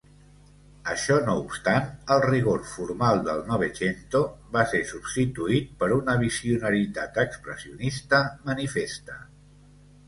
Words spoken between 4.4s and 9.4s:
vas ser substituït per una visionaritat expressionista manifesta.